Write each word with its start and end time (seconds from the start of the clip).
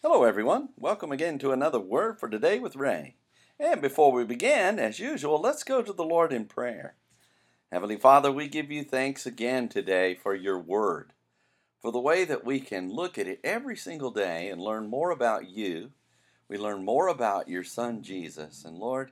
Hello, 0.00 0.22
everyone. 0.22 0.68
Welcome 0.76 1.10
again 1.10 1.40
to 1.40 1.50
another 1.50 1.80
Word 1.80 2.20
for 2.20 2.28
Today 2.28 2.60
with 2.60 2.76
Ray. 2.76 3.16
And 3.58 3.82
before 3.82 4.12
we 4.12 4.22
begin, 4.22 4.78
as 4.78 5.00
usual, 5.00 5.40
let's 5.40 5.64
go 5.64 5.82
to 5.82 5.92
the 5.92 6.04
Lord 6.04 6.32
in 6.32 6.44
prayer. 6.44 6.94
Heavenly 7.72 7.96
Father, 7.96 8.30
we 8.30 8.46
give 8.46 8.70
you 8.70 8.84
thanks 8.84 9.26
again 9.26 9.68
today 9.68 10.14
for 10.14 10.36
your 10.36 10.56
Word, 10.56 11.14
for 11.82 11.90
the 11.90 11.98
way 11.98 12.24
that 12.24 12.44
we 12.44 12.60
can 12.60 12.92
look 12.92 13.18
at 13.18 13.26
it 13.26 13.40
every 13.42 13.76
single 13.76 14.12
day 14.12 14.48
and 14.48 14.60
learn 14.60 14.88
more 14.88 15.10
about 15.10 15.50
you. 15.50 15.90
We 16.46 16.58
learn 16.58 16.84
more 16.84 17.08
about 17.08 17.48
your 17.48 17.64
Son, 17.64 18.00
Jesus. 18.00 18.64
And 18.64 18.78
Lord, 18.78 19.10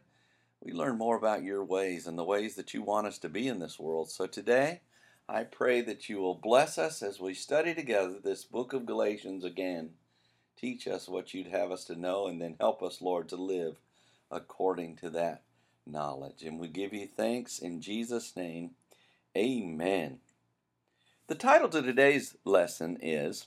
we 0.61 0.71
learn 0.71 0.97
more 0.99 1.17
about 1.17 1.43
your 1.43 1.65
ways 1.65 2.07
and 2.07 2.17
the 2.17 2.23
ways 2.23 2.55
that 2.55 2.75
you 2.75 2.83
want 2.83 3.09
us 3.09 3.19
to 3.19 3.29
be 3.29 3.49
in 3.49 3.59
this 3.59 3.77
world. 3.77 4.09
So 4.09 4.29
today, 4.29 4.83
I 5.29 5.43
pray 5.43 5.81
that 5.81 6.09
you 6.09 6.19
will 6.19 6.37
bless 6.37 6.79
us 6.79 7.03
as 7.03 7.19
we 7.19 7.35
study 7.35 7.75
together 7.75 8.21
this 8.23 8.45
book 8.45 8.73
of 8.73 8.87
Galatians 8.87 9.43
again. 9.43 9.91
Teach 10.57 10.89
us 10.89 11.09
what 11.09 11.35
you'd 11.35 11.49
have 11.49 11.71
us 11.71 11.85
to 11.85 11.95
know, 11.95 12.27
and 12.27 12.41
then 12.41 12.57
help 12.59 12.83
us, 12.83 13.03
Lord, 13.03 13.29
to 13.29 13.37
live 13.37 13.77
according 14.31 14.97
to 14.97 15.11
that 15.11 15.43
knowledge. 15.87 16.43
And 16.43 16.59
we 16.59 16.69
give 16.69 16.93
you 16.93 17.07
thanks 17.07 17.59
in 17.59 17.81
Jesus' 17.81 18.35
name. 18.35 18.71
Amen. 19.37 20.19
The 21.27 21.35
title 21.35 21.69
to 21.69 21.83
today's 21.83 22.37
lesson 22.45 22.99
is 23.03 23.47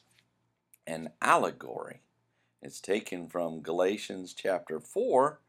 An 0.85 1.09
Allegory. 1.21 2.01
It's 2.61 2.81
taken 2.81 3.27
from 3.27 3.61
Galatians 3.61 4.33
chapter 4.33 4.79
4 4.79 5.39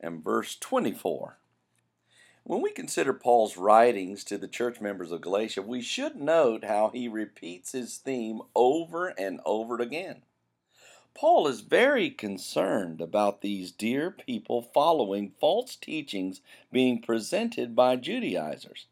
and 0.00 0.22
verse 0.22 0.54
24. 0.56 1.38
When 2.44 2.62
we 2.62 2.70
consider 2.70 3.12
Paul's 3.12 3.56
writings 3.56 4.22
to 4.24 4.38
the 4.38 4.48
church 4.48 4.80
members 4.80 5.12
of 5.12 5.20
Galatia, 5.20 5.62
we 5.62 5.82
should 5.82 6.16
note 6.16 6.64
how 6.64 6.90
he 6.90 7.08
repeats 7.08 7.72
his 7.72 7.96
theme 7.96 8.40
over 8.54 9.08
and 9.08 9.40
over 9.44 9.80
again. 9.80 10.22
Paul 11.18 11.48
is 11.48 11.62
very 11.62 12.10
concerned 12.10 13.00
about 13.00 13.40
these 13.40 13.72
dear 13.72 14.08
people 14.12 14.62
following 14.62 15.32
false 15.40 15.74
teachings 15.74 16.42
being 16.70 17.02
presented 17.02 17.74
by 17.74 17.96
Judaizers. 17.96 18.86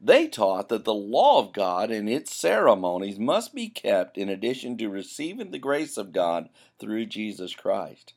They 0.00 0.28
taught 0.28 0.70
that 0.70 0.86
the 0.86 0.94
law 0.94 1.40
of 1.40 1.52
God 1.52 1.90
and 1.90 2.08
its 2.08 2.34
ceremonies 2.34 3.18
must 3.18 3.54
be 3.54 3.68
kept 3.68 4.16
in 4.16 4.30
addition 4.30 4.78
to 4.78 4.88
receiving 4.88 5.50
the 5.50 5.58
grace 5.58 5.98
of 5.98 6.14
God 6.14 6.48
through 6.78 7.04
Jesus 7.04 7.54
Christ. 7.54 8.14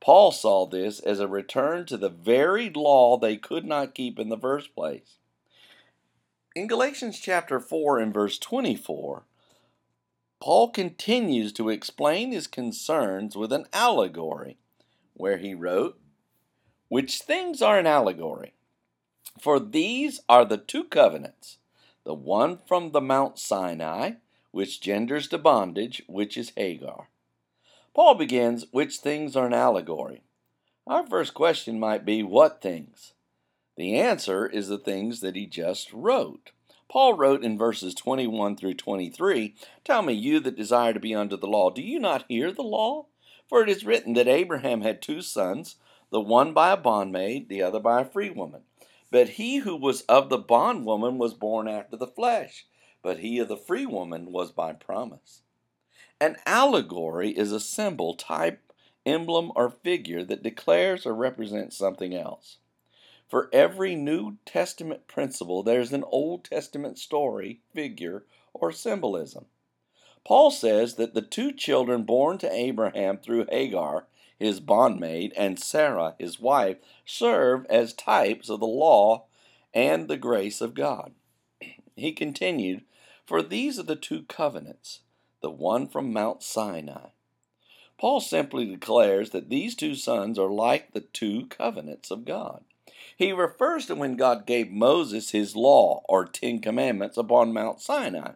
Paul 0.00 0.32
saw 0.32 0.64
this 0.64 1.00
as 1.00 1.20
a 1.20 1.28
return 1.28 1.84
to 1.84 1.98
the 1.98 2.08
very 2.08 2.70
law 2.70 3.18
they 3.18 3.36
could 3.36 3.66
not 3.66 3.94
keep 3.94 4.18
in 4.18 4.30
the 4.30 4.38
first 4.38 4.74
place. 4.74 5.18
In 6.56 6.66
Galatians 6.66 7.20
chapter 7.20 7.60
4 7.60 7.98
and 7.98 8.14
verse 8.14 8.38
24, 8.38 9.24
Paul 10.40 10.70
continues 10.70 11.52
to 11.52 11.68
explain 11.68 12.32
his 12.32 12.46
concerns 12.46 13.36
with 13.36 13.52
an 13.52 13.66
allegory, 13.74 14.56
where 15.12 15.36
he 15.36 15.54
wrote, 15.54 16.00
Which 16.88 17.20
things 17.20 17.60
are 17.60 17.78
an 17.78 17.86
allegory? 17.86 18.54
For 19.38 19.60
these 19.60 20.20
are 20.30 20.46
the 20.46 20.56
two 20.56 20.84
covenants, 20.84 21.58
the 22.04 22.14
one 22.14 22.58
from 22.66 22.92
the 22.92 23.02
Mount 23.02 23.38
Sinai, 23.38 24.12
which 24.50 24.80
genders 24.80 25.28
to 25.28 25.38
bondage, 25.38 26.02
which 26.06 26.38
is 26.38 26.52
Hagar. 26.56 27.08
Paul 27.94 28.14
begins, 28.14 28.64
Which 28.70 28.96
things 28.96 29.36
are 29.36 29.46
an 29.46 29.54
allegory? 29.54 30.22
Our 30.86 31.06
first 31.06 31.34
question 31.34 31.78
might 31.78 32.06
be, 32.06 32.22
What 32.22 32.62
things? 32.62 33.12
The 33.76 33.96
answer 33.96 34.46
is 34.46 34.68
the 34.68 34.78
things 34.78 35.20
that 35.20 35.36
he 35.36 35.46
just 35.46 35.92
wrote. 35.92 36.50
Paul 36.90 37.14
wrote 37.14 37.44
in 37.44 37.56
verses 37.56 37.94
21 37.94 38.56
through 38.56 38.74
23 38.74 39.54
Tell 39.84 40.02
me, 40.02 40.12
you 40.12 40.40
that 40.40 40.56
desire 40.56 40.92
to 40.92 40.98
be 40.98 41.14
under 41.14 41.36
the 41.36 41.46
law, 41.46 41.70
do 41.70 41.80
you 41.80 42.00
not 42.00 42.24
hear 42.28 42.50
the 42.50 42.64
law? 42.64 43.06
For 43.48 43.62
it 43.62 43.68
is 43.68 43.84
written 43.84 44.14
that 44.14 44.26
Abraham 44.26 44.80
had 44.80 45.00
two 45.00 45.22
sons, 45.22 45.76
the 46.10 46.20
one 46.20 46.52
by 46.52 46.72
a 46.72 46.76
bondmaid, 46.76 47.48
the 47.48 47.62
other 47.62 47.78
by 47.78 48.00
a 48.00 48.04
free 48.04 48.28
woman. 48.28 48.62
But 49.08 49.30
he 49.30 49.58
who 49.58 49.76
was 49.76 50.02
of 50.02 50.30
the 50.30 50.38
bondwoman 50.38 51.16
was 51.16 51.32
born 51.32 51.68
after 51.68 51.96
the 51.96 52.08
flesh, 52.08 52.66
but 53.02 53.20
he 53.20 53.38
of 53.38 53.46
the 53.46 53.56
free 53.56 53.86
woman 53.86 54.32
was 54.32 54.50
by 54.50 54.72
promise. 54.72 55.42
An 56.20 56.38
allegory 56.44 57.30
is 57.30 57.52
a 57.52 57.60
symbol, 57.60 58.14
type, 58.14 58.72
emblem, 59.06 59.52
or 59.54 59.70
figure 59.70 60.24
that 60.24 60.42
declares 60.42 61.06
or 61.06 61.14
represents 61.14 61.76
something 61.76 62.16
else. 62.16 62.56
For 63.30 63.48
every 63.52 63.94
New 63.94 64.38
Testament 64.44 65.06
principle, 65.06 65.62
there's 65.62 65.92
an 65.92 66.02
Old 66.08 66.42
Testament 66.42 66.98
story, 66.98 67.60
figure, 67.72 68.24
or 68.52 68.72
symbolism. 68.72 69.46
Paul 70.24 70.50
says 70.50 70.96
that 70.96 71.14
the 71.14 71.22
two 71.22 71.52
children 71.52 72.02
born 72.02 72.38
to 72.38 72.52
Abraham 72.52 73.18
through 73.18 73.46
Hagar, 73.48 74.08
his 74.36 74.58
bondmaid, 74.58 75.32
and 75.36 75.60
Sarah, 75.60 76.16
his 76.18 76.40
wife, 76.40 76.78
serve 77.04 77.66
as 77.66 77.94
types 77.94 78.48
of 78.50 78.58
the 78.58 78.66
law 78.66 79.26
and 79.72 80.08
the 80.08 80.16
grace 80.16 80.60
of 80.60 80.74
God. 80.74 81.12
He 81.96 82.12
continued, 82.12 82.82
For 83.24 83.42
these 83.42 83.78
are 83.78 83.84
the 83.84 83.94
two 83.94 84.24
covenants, 84.24 85.02
the 85.40 85.50
one 85.50 85.86
from 85.86 86.12
Mount 86.12 86.42
Sinai. 86.42 87.10
Paul 87.96 88.20
simply 88.20 88.64
declares 88.64 89.30
that 89.30 89.50
these 89.50 89.76
two 89.76 89.94
sons 89.94 90.36
are 90.36 90.50
like 90.50 90.92
the 90.92 91.02
two 91.02 91.46
covenants 91.46 92.10
of 92.10 92.24
God. 92.24 92.64
He 93.16 93.32
refers 93.32 93.86
to 93.86 93.94
when 93.94 94.16
God 94.16 94.46
gave 94.46 94.70
Moses 94.70 95.30
his 95.30 95.56
law 95.56 96.02
or 96.08 96.24
Ten 96.24 96.60
Commandments 96.60 97.16
upon 97.16 97.52
Mount 97.52 97.80
Sinai. 97.80 98.32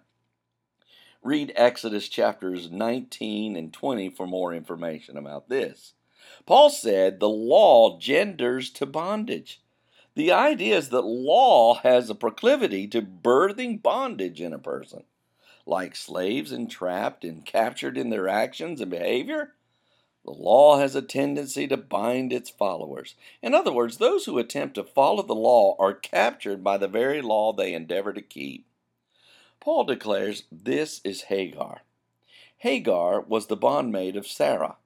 Read 1.22 1.52
Exodus 1.56 2.08
chapters 2.08 2.70
19 2.70 3.56
and 3.56 3.72
20 3.72 4.10
for 4.10 4.26
more 4.26 4.52
information 4.52 5.16
about 5.16 5.48
this. 5.48 5.94
Paul 6.44 6.68
said 6.68 7.18
the 7.18 7.28
law 7.28 7.98
genders 7.98 8.70
to 8.72 8.84
bondage. 8.84 9.62
The 10.14 10.32
idea 10.32 10.76
is 10.76 10.90
that 10.90 11.02
law 11.02 11.74
has 11.76 12.10
a 12.10 12.14
proclivity 12.14 12.86
to 12.88 13.02
birthing 13.02 13.82
bondage 13.82 14.40
in 14.40 14.52
a 14.52 14.58
person. 14.58 15.04
Like 15.66 15.96
slaves 15.96 16.52
entrapped 16.52 17.24
and 17.24 17.44
captured 17.44 17.96
in 17.96 18.10
their 18.10 18.28
actions 18.28 18.80
and 18.80 18.90
behavior, 18.90 19.54
the 20.24 20.32
law 20.32 20.78
has 20.78 20.94
a 20.94 21.02
tendency 21.02 21.68
to 21.68 21.76
bind 21.76 22.32
its 22.32 22.48
followers. 22.48 23.14
In 23.42 23.54
other 23.54 23.72
words, 23.72 23.98
those 23.98 24.24
who 24.24 24.38
attempt 24.38 24.74
to 24.76 24.84
follow 24.84 25.22
the 25.22 25.34
law 25.34 25.76
are 25.78 25.92
captured 25.92 26.64
by 26.64 26.78
the 26.78 26.88
very 26.88 27.20
law 27.20 27.52
they 27.52 27.74
endeavor 27.74 28.12
to 28.12 28.22
keep. 28.22 28.66
Paul 29.60 29.84
declares 29.84 30.44
this 30.50 31.00
is 31.04 31.22
Hagar. 31.22 31.82
Hagar 32.58 33.20
was 33.20 33.46
the 33.46 33.56
bondmaid 33.56 34.16
of 34.16 34.26
Sarah, 34.26 34.76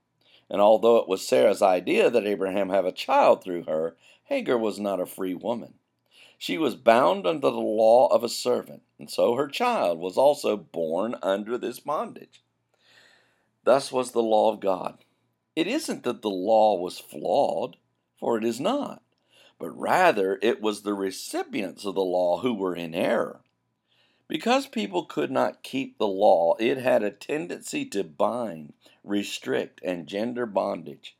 and 0.51 0.61
although 0.61 0.97
it 0.97 1.09
was 1.09 1.27
Sarah's 1.27 1.63
idea 1.63 2.11
that 2.11 2.27
Abraham 2.27 2.71
have 2.71 2.85
a 2.85 2.93
child 2.93 3.43
through 3.43 3.65
her, 3.65 3.97
Hagar 4.25 4.59
was 4.59 4.81
not 4.81 5.01
a 5.01 5.07
free 5.07 5.35
woman. 5.35 5.75
She 6.37 6.59
was 6.59 6.75
bound 6.75 7.27
under 7.27 7.51
the 7.51 7.61
law 7.61 8.07
of 8.09 8.23
a 8.23 8.29
servant, 8.29 8.83
and 8.99 9.11
so 9.11 9.35
her 9.35 9.49
child 9.49 9.99
was 9.99 10.17
also 10.17 10.57
born 10.57 11.17
under 11.23 11.59
this 11.59 11.81
bondage. 11.81 12.43
Thus 13.65 13.93
was 13.93 14.13
the 14.13 14.23
law 14.23 14.53
of 14.53 14.61
God. 14.61 14.99
It 15.59 15.67
isn't 15.67 16.05
that 16.05 16.23
the 16.23 16.31
law 16.31 16.79
was 16.79 17.01
flawed, 17.01 17.79
for 18.21 18.39
it 18.39 18.45
is 18.45 18.61
not, 18.61 19.03
but 19.59 19.77
rather 19.77 20.39
it 20.41 20.61
was 20.61 20.83
the 20.83 20.95
recipients 20.95 21.85
of 21.85 21.97
the 21.97 22.01
law 22.01 22.39
who 22.39 22.55
were 22.55 22.77
in 22.77 22.95
error. 22.95 23.41
Because 24.29 24.69
people 24.69 25.05
could 25.05 25.33
not 25.33 25.65
keep 25.65 25.99
the 25.99 26.07
law, 26.07 26.55
it 26.61 26.79
had 26.79 27.03
a 27.03 27.11
tendency 27.11 27.85
to 27.87 28.05
bind, 28.05 28.73
restrict, 29.03 29.81
and 29.83 30.07
gender 30.07 30.47
bondage. 30.47 31.17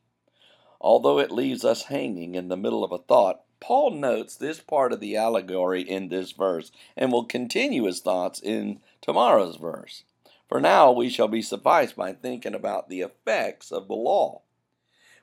Although 0.79 1.19
it 1.19 1.31
leaves 1.31 1.65
us 1.65 1.83
hanging 1.91 2.35
in 2.35 2.47
the 2.47 2.55
middle 2.55 2.85
of 2.85 2.93
a 2.93 2.97
thought, 2.97 3.43
Paul 3.59 3.91
notes 3.91 4.37
this 4.37 4.61
part 4.61 4.93
of 4.93 5.01
the 5.01 5.17
allegory 5.17 5.81
in 5.81 6.07
this 6.07 6.31
verse 6.31 6.71
and 6.95 7.11
will 7.11 7.25
continue 7.25 7.83
his 7.83 7.99
thoughts 7.99 8.39
in 8.39 8.79
tomorrow's 9.01 9.57
verse. 9.57 10.05
For 10.49 10.59
now 10.59 10.91
we 10.91 11.09
shall 11.09 11.27
be 11.27 11.43
sufficed 11.43 11.95
by 11.95 12.11
thinking 12.11 12.55
about 12.55 12.89
the 12.89 13.01
effects 13.01 13.71
of 13.71 13.87
the 13.87 13.93
law. 13.93 14.41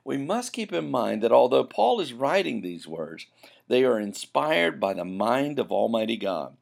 We 0.05 0.17
must 0.17 0.53
keep 0.53 0.73
in 0.73 0.89
mind 0.89 1.21
that 1.25 1.33
although 1.33 1.65
Paul 1.65 2.00
is 2.00 2.12
writing 2.12 2.62
these 2.62 2.87
words, 2.87 3.27
they 3.67 3.85
are 3.85 3.99
inspired 3.99 4.79
by 4.79 4.95
the 4.95 5.05
mind 5.05 5.59
of 5.59 5.73
Almighty 5.73 6.17
God. 6.17 6.56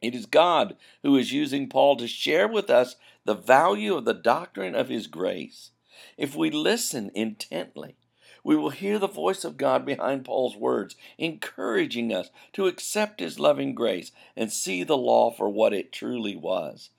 It 0.00 0.14
is 0.14 0.26
God 0.26 0.76
who 1.02 1.16
is 1.16 1.32
using 1.32 1.68
Paul 1.68 1.96
to 1.96 2.06
share 2.06 2.46
with 2.46 2.70
us 2.70 2.94
the 3.24 3.34
value 3.34 3.96
of 3.96 4.04
the 4.04 4.14
doctrine 4.14 4.76
of 4.76 4.88
his 4.88 5.08
grace. 5.08 5.72
If 6.16 6.36
we 6.36 6.50
listen 6.52 7.10
intently, 7.16 7.96
we 8.44 8.54
will 8.54 8.70
hear 8.70 9.00
the 9.00 9.08
voice 9.08 9.44
of 9.44 9.56
God 9.56 9.84
behind 9.84 10.24
Paul's 10.24 10.54
words, 10.54 10.94
encouraging 11.18 12.14
us 12.14 12.30
to 12.52 12.68
accept 12.68 13.18
his 13.18 13.40
loving 13.40 13.74
grace 13.74 14.12
and 14.36 14.52
see 14.52 14.84
the 14.84 14.96
law 14.96 15.32
for 15.32 15.48
what 15.48 15.72
it 15.72 15.90
truly 15.90 16.36
was 16.36 16.90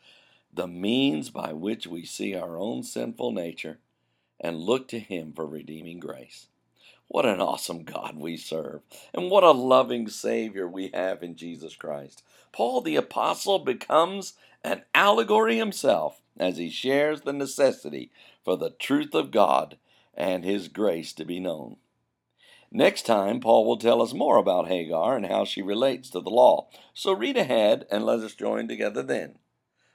the 0.54 0.68
means 0.68 1.30
by 1.30 1.54
which 1.54 1.88
we 1.88 2.06
see 2.06 2.36
our 2.36 2.58
own 2.58 2.84
sinful 2.84 3.32
nature 3.32 3.80
and 4.40 4.58
look 4.58 4.88
to 4.90 5.00
Him 5.00 5.34
for 5.34 5.46
redeeming 5.46 6.00
grace. 6.00 6.48
What 7.08 7.26
an 7.26 7.42
awesome 7.42 7.84
God 7.84 8.18
we 8.18 8.38
serve, 8.38 8.82
and 9.14 9.32
what 9.32 9.44
a 9.44 9.52
loving 9.52 10.08
Savior 10.08 10.68
we 10.68 10.92
have 10.94 11.24
in 11.24 11.36
Jesus 11.36 11.76
Christ. 11.76 12.24
Paul 12.52 12.82
the 12.82 12.96
Apostle 12.96 13.60
becomes 13.60 14.34
an 14.64 14.84
allegory 14.94 15.58
himself 15.58 16.22
as 16.38 16.58
he 16.58 16.70
shares 16.70 17.22
the 17.22 17.34
necessity 17.34 18.12
for 18.44 18.58
the 18.58 18.70
truth 18.70 19.14
of 19.14 19.32
God 19.32 19.78
and 20.16 20.44
His 20.44 20.68
grace 20.68 21.14
to 21.14 21.26
be 21.26 21.40
known. 21.40 21.78
Next 22.72 23.06
time, 23.06 23.40
Paul 23.40 23.66
will 23.66 23.78
tell 23.78 24.02
us 24.02 24.14
more 24.14 24.38
about 24.38 24.68
Hagar 24.68 25.16
and 25.16 25.26
how 25.26 25.44
she 25.44 25.62
relates 25.62 26.10
to 26.12 26.22
the 26.22 26.30
law. 26.30 26.68
So 26.94 27.14
read 27.14 27.38
ahead 27.38 27.88
and 27.90 28.06
let 28.06 28.20
us 28.20 28.36
join 28.36 28.68
together 28.68 29.02
then. 29.02 29.40